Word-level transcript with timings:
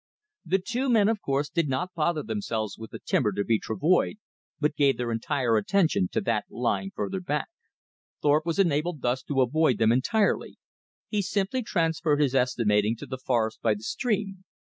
The 0.43 0.57
two 0.57 0.89
men, 0.89 1.07
of 1.09 1.21
course, 1.21 1.47
did 1.47 1.69
not 1.69 1.93
bother 1.93 2.23
themselves 2.23 2.75
with 2.75 2.89
the 2.89 2.97
timber 2.97 3.31
to 3.33 3.43
be 3.43 3.59
travoyed, 3.59 4.17
but 4.59 4.75
gave 4.75 4.97
their 4.97 5.11
entire 5.11 5.57
attention 5.57 6.07
to 6.13 6.21
that 6.21 6.45
lying 6.49 6.89
further 6.95 7.19
back. 7.19 7.49
Thorpe 8.19 8.43
was 8.47 8.57
enabled 8.57 9.01
thus 9.03 9.21
to 9.21 9.41
avoid 9.41 9.77
them 9.77 9.91
entirely. 9.91 10.57
He 11.07 11.21
simply 11.21 11.61
transferred 11.61 12.19
his 12.19 12.33
estimating 12.33 12.95
to 12.95 13.05
the 13.05 13.19
forest 13.19 13.59
by 13.61 13.75
the 13.75 13.83
stream. 13.83 14.43